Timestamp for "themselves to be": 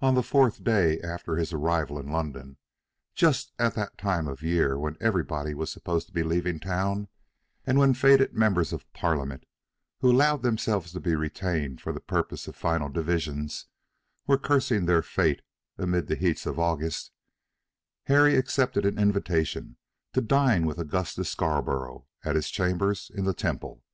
10.42-11.14